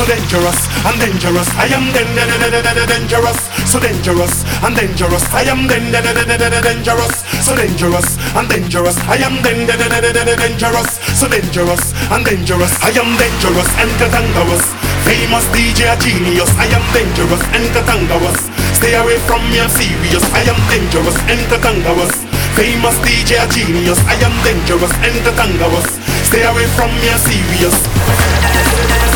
[0.00, 1.48] so dangerous and dangerous.
[1.60, 3.38] I am dangerous,
[3.68, 4.32] so dangerous
[4.64, 5.24] and dangerous.
[5.28, 8.96] I am dangerous, so dangerous and dangerous.
[9.04, 12.72] I am dangerous, so dangerous and dangerous.
[12.80, 14.64] I am dangerous and dangerous.
[15.04, 16.48] Famous DJ genius.
[16.56, 18.40] I am dangerous and dangerous.
[18.72, 20.24] Stay away from me, I'm serious.
[20.32, 22.14] I am dangerous and dangerous.
[22.56, 24.00] Famous DJ genius.
[24.08, 25.88] I am dangerous and dangerous.
[26.24, 29.09] Stay away from me, I'm serious.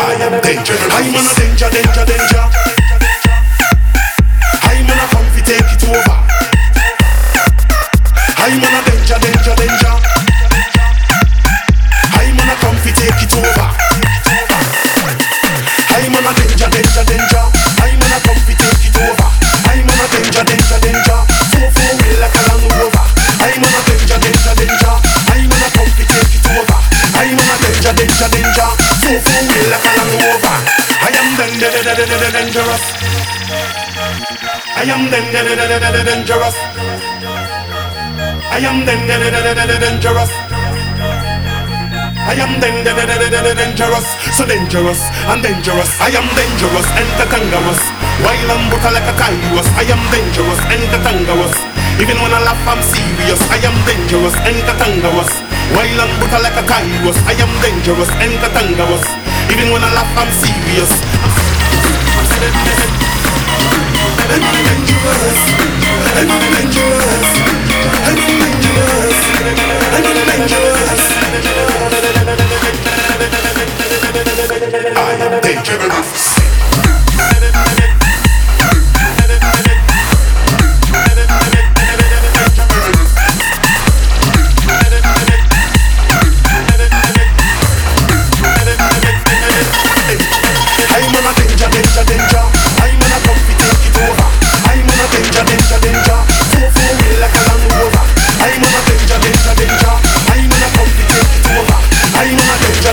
[0.00, 0.80] I am dangerous.
[0.94, 2.37] I'm on a danger, danger, danger.
[24.28, 24.94] Danger, danger, danger.
[25.32, 26.78] I'm on a come fi take it over.
[27.16, 28.68] I'm on a danger, danger, danger.
[29.00, 30.56] Four four wheel like a Land Rover.
[31.00, 32.84] I am dangerous.
[34.76, 36.54] I am dangerous.
[38.52, 39.36] I am dangerous.
[42.28, 44.06] I am dangerous,
[44.36, 45.00] so dangerous
[45.32, 45.90] and dangerous.
[46.00, 47.72] I am dangerous and kangaroo.
[48.20, 51.77] While I'm butter like a kairos, I am dangerous and kangaroo.
[51.98, 53.42] Even when I laugh, I'm serious.
[53.50, 55.26] I am dangerous and kangaroo.
[55.74, 59.02] While I'm butter like a kairos, I am dangerous and kangaroo.
[59.50, 60.90] Even when I laugh, I'm serious.
[62.14, 62.82] I'm dangerous.
[64.28, 65.38] I'm dangerous.
[66.14, 67.18] I'm dangerous.
[68.06, 69.18] I'm dangerous.
[74.96, 76.27] I am dangerous.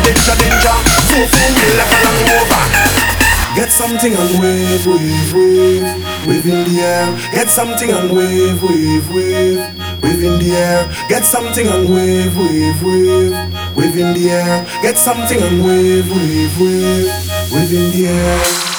[0.04, 0.76] Danger, danger, danger.
[1.08, 2.64] Four four wheel like a Land Rover.
[3.56, 7.08] Get something and wave, wave, wave, wave in the air.
[7.32, 10.92] Get something and wave, wave, wave, wave in the air.
[11.08, 14.66] Get something and wave, wave, wave, wave in the air.
[14.82, 18.75] Get something and wave, wave, wave, wave in the air.